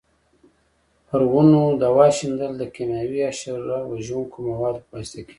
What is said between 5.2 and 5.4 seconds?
کېږي.